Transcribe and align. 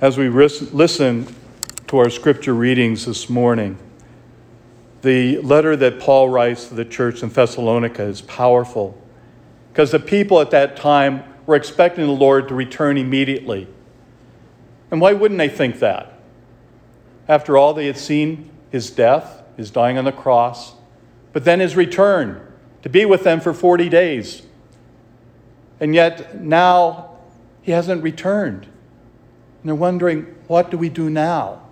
As 0.00 0.16
we 0.16 0.30
listen 0.30 1.26
to 1.88 1.98
our 1.98 2.08
scripture 2.08 2.54
readings 2.54 3.04
this 3.04 3.28
morning, 3.28 3.76
the 5.02 5.36
letter 5.42 5.76
that 5.76 6.00
Paul 6.00 6.30
writes 6.30 6.68
to 6.68 6.74
the 6.74 6.86
church 6.86 7.22
in 7.22 7.28
Thessalonica 7.28 8.04
is 8.04 8.22
powerful 8.22 8.98
because 9.70 9.90
the 9.90 10.00
people 10.00 10.40
at 10.40 10.52
that 10.52 10.74
time 10.74 11.22
were 11.44 11.54
expecting 11.54 12.06
the 12.06 12.12
Lord 12.12 12.48
to 12.48 12.54
return 12.54 12.96
immediately. 12.96 13.68
And 14.90 15.02
why 15.02 15.12
wouldn't 15.12 15.36
they 15.36 15.50
think 15.50 15.80
that? 15.80 16.18
After 17.28 17.58
all, 17.58 17.74
they 17.74 17.86
had 17.86 17.98
seen 17.98 18.50
his 18.70 18.90
death, 18.90 19.42
his 19.58 19.70
dying 19.70 19.98
on 19.98 20.06
the 20.06 20.12
cross, 20.12 20.76
but 21.34 21.44
then 21.44 21.60
his 21.60 21.76
return 21.76 22.40
to 22.80 22.88
be 22.88 23.04
with 23.04 23.22
them 23.22 23.38
for 23.38 23.52
40 23.52 23.90
days. 23.90 24.44
And 25.78 25.94
yet 25.94 26.40
now 26.40 27.18
he 27.60 27.72
hasn't 27.72 28.02
returned. 28.02 28.66
And 29.62 29.68
they're 29.68 29.74
wondering, 29.74 30.22
what 30.46 30.70
do 30.70 30.78
we 30.78 30.88
do 30.88 31.10
now? 31.10 31.62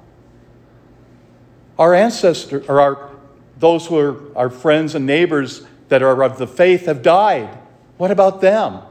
Our 1.79 1.95
ancestors, 1.95 2.69
or 2.69 2.81
our, 2.81 3.11
those 3.59 3.87
who 3.87 3.99
are 3.99 4.37
our 4.37 4.51
friends 4.51 4.95
and 4.95 5.07
neighbors 5.07 5.67
that 5.89 6.03
are 6.03 6.23
of 6.23 6.39
the 6.39 6.47
faith, 6.47 6.87
have 6.87 7.03
died. 7.03 7.57
What 7.97 8.11
about 8.11 8.41
them? 8.41 8.83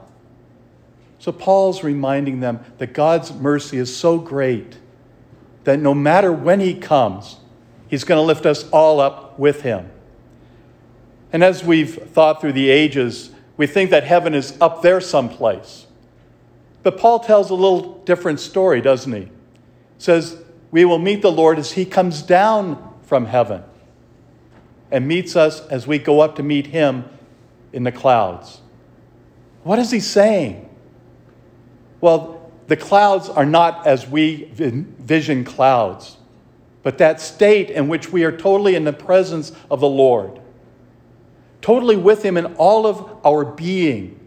So 1.19 1.31
Paul's 1.31 1.83
reminding 1.83 2.39
them 2.39 2.59
that 2.77 2.93
God's 2.93 3.33
mercy 3.33 3.77
is 3.77 3.95
so 3.95 4.17
great 4.19 4.77
that 5.63 5.79
no 5.79 5.93
matter 5.93 6.31
when 6.31 6.59
he 6.59 6.73
comes, 6.75 7.37
he's 7.87 8.03
going 8.03 8.17
to 8.17 8.23
lift 8.23 8.45
us 8.45 8.69
all 8.69 8.99
up 8.99 9.37
with 9.37 9.61
him. 9.63 9.89
And 11.33 11.43
as 11.43 11.63
we've 11.63 11.95
thought 11.95 12.39
through 12.39 12.53
the 12.53 12.69
ages, 12.69 13.31
we 13.57 13.67
think 13.67 13.89
that 13.89 14.03
heaven 14.03 14.33
is 14.33 14.57
up 14.61 14.81
there 14.81 15.01
someplace. 15.01 15.86
But 16.87 16.99
Paul 16.99 17.19
tells 17.19 17.49
a 17.49 17.53
little 17.53 17.97
different 18.05 18.39
story, 18.39 18.79
doesn't 18.79 19.11
he? 19.11 19.23
He 19.23 19.29
says, 19.97 20.41
We 20.71 20.85
will 20.85 20.99
meet 20.99 21.21
the 21.21 21.29
Lord 21.29 21.59
as 21.59 21.73
he 21.73 21.83
comes 21.83 22.21
down 22.21 22.93
from 23.01 23.25
heaven 23.25 23.61
and 24.89 25.05
meets 25.05 25.35
us 25.35 25.67
as 25.67 25.85
we 25.85 25.99
go 25.99 26.21
up 26.21 26.37
to 26.37 26.43
meet 26.43 26.67
him 26.67 27.03
in 27.73 27.83
the 27.83 27.91
clouds. 27.91 28.61
What 29.63 29.79
is 29.79 29.91
he 29.91 29.99
saying? 29.99 30.69
Well, 31.99 32.49
the 32.67 32.77
clouds 32.77 33.27
are 33.27 33.45
not 33.45 33.85
as 33.85 34.07
we 34.07 34.49
envision 34.57 35.43
clouds, 35.43 36.15
but 36.83 36.99
that 36.99 37.19
state 37.19 37.69
in 37.69 37.89
which 37.89 38.13
we 38.13 38.23
are 38.23 38.31
totally 38.31 38.75
in 38.75 38.85
the 38.85 38.93
presence 38.93 39.51
of 39.69 39.81
the 39.81 39.89
Lord 39.89 40.39
totally 41.59 41.97
with 41.97 42.23
Him 42.23 42.37
in 42.37 42.45
all 42.55 42.87
of 42.87 43.19
our 43.25 43.43
being. 43.43 44.17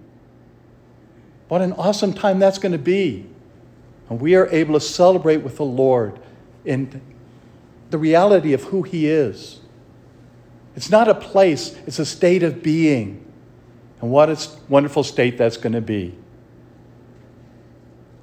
What 1.50 1.62
an 1.62 1.72
awesome 1.72 2.12
time 2.14 2.38
that's 2.38 2.58
going 2.58 2.70
to 2.70 2.78
be. 2.78 3.26
And 4.08 4.20
we 4.20 4.36
are 4.36 4.46
able 4.52 4.74
to 4.74 4.80
celebrate 4.80 5.38
with 5.38 5.56
the 5.56 5.64
Lord 5.64 6.20
in 6.64 7.02
the 7.90 7.98
reality 7.98 8.52
of 8.52 8.62
who 8.62 8.84
He 8.84 9.08
is. 9.08 9.58
It's 10.76 10.90
not 10.90 11.08
a 11.08 11.14
place, 11.14 11.76
it's 11.88 11.98
a 11.98 12.06
state 12.06 12.44
of 12.44 12.62
being. 12.62 13.26
And 14.00 14.12
what 14.12 14.30
a 14.30 14.38
wonderful 14.68 15.02
state 15.02 15.36
that's 15.36 15.56
going 15.56 15.72
to 15.72 15.80
be. 15.80 16.14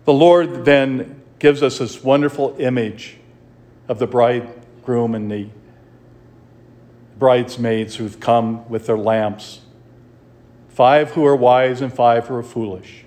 The 0.06 0.14
Lord 0.14 0.64
then 0.64 1.22
gives 1.38 1.62
us 1.62 1.80
this 1.80 2.02
wonderful 2.02 2.56
image 2.60 3.18
of 3.90 4.00
the 4.00 4.08
bridegroom 4.08 5.16
and 5.16 5.30
the 5.30 5.50
bridesmaids 7.20 7.98
who've 7.98 8.22
come 8.22 8.70
with 8.70 8.86
their 8.86 8.98
lamps 8.98 9.60
five 10.70 11.12
who 11.12 11.26
are 11.26 11.36
wise 11.36 11.82
and 11.82 11.92
five 11.92 12.28
who 12.28 12.36
are 12.36 12.44
foolish. 12.44 13.04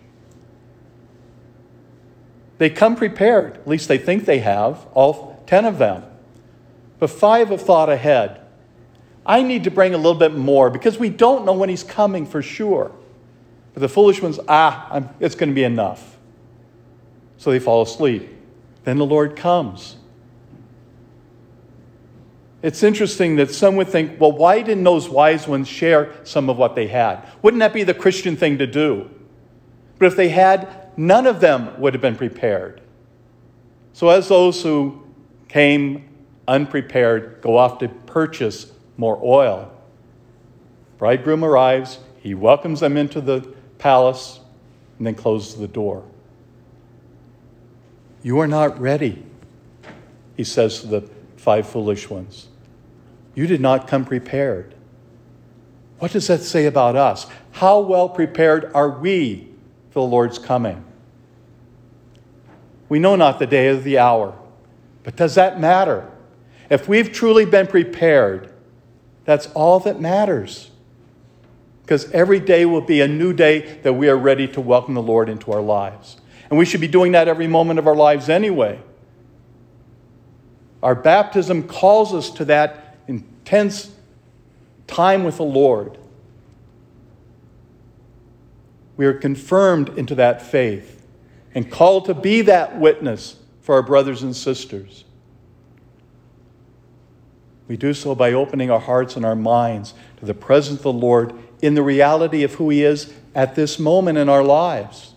They 2.61 2.69
come 2.69 2.95
prepared, 2.95 3.55
at 3.55 3.67
least 3.67 3.89
they 3.89 3.97
think 3.97 4.27
they 4.27 4.41
have, 4.41 4.87
all 4.93 5.43
ten 5.47 5.65
of 5.65 5.79
them. 5.79 6.03
But 6.99 7.09
five 7.09 7.49
have 7.49 7.63
thought 7.63 7.89
ahead. 7.89 8.43
I 9.25 9.43
need 9.43 9.65
to 9.65 9.71
bring 9.71 9.95
a 9.95 9.97
little 9.97 10.19
bit 10.19 10.35
more 10.35 10.69
because 10.69 10.99
we 10.99 11.09
don't 11.09 11.47
know 11.47 11.55
when 11.55 11.71
he's 11.71 11.83
coming 11.83 12.27
for 12.27 12.43
sure. 12.43 12.93
But 13.73 13.81
the 13.81 13.89
foolish 13.89 14.21
ones, 14.21 14.39
ah, 14.47 14.89
I'm, 14.91 15.09
it's 15.21 15.35
going 15.35 15.49
to 15.49 15.55
be 15.55 15.65
enough. 15.65 16.19
So 17.39 17.51
they 17.51 17.61
fall 17.61 17.81
asleep. 17.81 18.29
Then 18.85 18.99
the 18.99 19.07
Lord 19.07 19.37
comes. 19.37 19.97
It's 22.61 22.83
interesting 22.83 23.37
that 23.37 23.55
some 23.55 23.77
would 23.77 23.89
think, 23.89 24.21
well, 24.21 24.33
why 24.33 24.61
didn't 24.61 24.85
those 24.85 25.09
wise 25.09 25.49
ones 25.49 25.67
share 25.67 26.13
some 26.25 26.51
of 26.51 26.59
what 26.59 26.75
they 26.75 26.89
had? 26.89 27.27
Wouldn't 27.41 27.61
that 27.61 27.73
be 27.73 27.85
the 27.85 27.95
Christian 27.95 28.37
thing 28.37 28.59
to 28.59 28.67
do? 28.67 29.09
But 29.99 30.09
if 30.09 30.17
they 30.17 30.29
had, 30.29 30.90
none 31.01 31.27
of 31.27 31.41
them 31.41 31.81
would 31.81 31.95
have 31.95 32.03
been 32.03 32.15
prepared. 32.17 32.83
So, 33.95 34.11
as 34.11 34.29
those 34.29 34.63
who 34.63 35.03
came 35.49 36.07
unprepared 36.47 37.41
go 37.41 37.57
off 37.57 37.79
to 37.79 37.89
purchase 37.89 38.71
more 38.99 39.19
oil, 39.23 39.73
bridegroom 40.99 41.43
arrives, 41.43 42.01
he 42.19 42.35
welcomes 42.35 42.81
them 42.81 42.99
into 42.99 43.23
the 43.23 43.41
palace, 43.79 44.41
and 44.99 45.07
then 45.07 45.15
closes 45.15 45.57
the 45.57 45.67
door. 45.67 46.05
You 48.23 48.39
are 48.41 48.47
not 48.47 48.79
ready, 48.79 49.25
he 50.37 50.45
says 50.45 50.81
to 50.81 50.87
the 50.87 51.11
five 51.39 51.67
foolish 51.67 52.11
ones. 52.11 52.49
You 53.35 53.47
did 53.47 53.63
not 53.63 53.89
come 53.89 54.05
prepared. 54.05 54.75
What 55.99 56.13
does 56.13 56.27
that 56.27 56.43
say 56.43 56.67
about 56.67 56.95
us? 56.95 57.27
How 57.53 57.81
well 57.81 58.11
prepared 58.11 58.71
are 58.75 58.91
we 58.91 59.49
for 59.91 60.01
the 60.01 60.11
Lord's 60.11 60.39
coming? 60.39 60.85
We 62.91 62.99
know 62.99 63.17
not 63.17 63.39
the 63.39 63.47
day 63.47 63.69
or 63.69 63.77
the 63.77 63.99
hour, 63.99 64.37
but 65.05 65.17
does 65.17 65.37
that 65.37 65.59
matter? 65.59 66.11
If 66.69 66.89
we've 66.89 67.11
truly 67.11 67.47
been 67.47 67.69
prepared, 67.69 68.53
that's 69.25 69.47
all 69.53 69.79
that 69.81 70.01
matters. 70.01 70.71
Because 71.83 72.11
every 72.11 72.41
day 72.41 72.67
will 72.67 72.81
be 72.81 73.01
a 73.01 73.09
new 73.09 73.33
day 73.33 73.79
that 73.83 73.93
we 73.93 74.09
are 74.09 74.17
ready 74.17 74.47
to 74.49 74.61
welcome 74.61 74.95
the 74.95 75.03
Lord 75.03 75.29
into 75.29 75.53
our 75.53 75.61
lives. 75.61 76.17
And 76.51 76.59
we 76.59 76.65
should 76.65 76.81
be 76.81 76.89
doing 76.89 77.13
that 77.13 77.29
every 77.29 77.47
moment 77.47 77.79
of 77.79 77.87
our 77.87 77.95
lives 77.95 78.29
anyway. 78.29 78.81
Our 80.83 80.97
baptism 80.97 81.69
calls 81.69 82.13
us 82.13 82.29
to 82.31 82.45
that 82.47 82.97
intense 83.07 83.93
time 84.89 85.23
with 85.23 85.37
the 85.37 85.45
Lord, 85.45 85.97
we 88.97 89.07
are 89.07 89.15
confirmed 89.15 89.91
into 89.97 90.17
that 90.17 90.43
faith 90.43 91.00
and 91.55 91.71
called 91.71 92.07
to 92.07 92.15
be 92.15 92.43
that 92.43 92.79
witness 92.79 93.37
for 93.61 93.75
our 93.75 93.83
brothers 93.83 94.23
and 94.23 94.35
sisters. 94.35 95.05
We 97.69 97.77
do 97.77 97.95
so 97.95 98.15
by 98.15 98.33
opening 98.33 98.71
our 98.71 98.81
hearts 98.81 99.17
and 99.17 99.25
our 99.25 99.37
minds 99.37 99.95
to 100.19 100.25
the 100.25 100.35
presence 100.35 100.79
of 100.79 100.85
the 100.85 100.93
Lord 100.93 101.33
in 101.63 101.75
the 101.75 101.83
reality 101.83 102.43
of 102.43 102.55
who 102.55 102.71
He 102.71 102.83
is 102.83 103.13
at 103.35 103.55
this 103.55 103.79
moment 103.79 104.19
in 104.19 104.29
our 104.29 104.43
lives. 104.43 105.15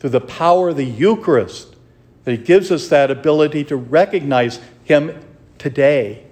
Through 0.00 0.10
the 0.10 0.20
power 0.20 0.70
of 0.70 0.76
the 0.76 0.84
Eucharist, 0.84 1.76
that 2.24 2.32
He 2.32 2.38
gives 2.38 2.70
us 2.70 2.88
that 2.88 3.10
ability 3.10 3.64
to 3.64 3.76
recognize 3.76 4.60
Him 4.84 5.20
today 5.58 6.24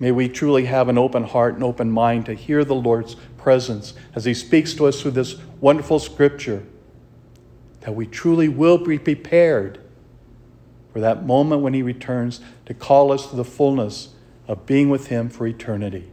May 0.00 0.12
we 0.12 0.28
truly 0.28 0.66
have 0.66 0.88
an 0.88 0.96
open 0.96 1.24
heart 1.24 1.54
and 1.54 1.64
open 1.64 1.90
mind 1.90 2.26
to 2.26 2.34
hear 2.34 2.64
the 2.64 2.74
Lord's 2.74 3.16
presence 3.48 3.94
as 4.14 4.26
He 4.26 4.34
speaks 4.34 4.74
to 4.74 4.86
us 4.86 5.00
through 5.00 5.12
this 5.12 5.36
wonderful 5.58 5.98
scripture, 5.98 6.66
that 7.80 7.94
we 7.94 8.04
truly 8.04 8.46
will 8.46 8.76
be 8.76 8.98
prepared 8.98 9.80
for 10.92 11.00
that 11.00 11.24
moment 11.24 11.62
when 11.62 11.72
He 11.72 11.80
returns 11.80 12.42
to 12.66 12.74
call 12.74 13.10
us 13.10 13.30
to 13.30 13.36
the 13.36 13.46
fullness 13.46 14.10
of 14.46 14.66
being 14.66 14.90
with 14.90 15.06
Him 15.06 15.30
for 15.30 15.46
eternity. 15.46 16.10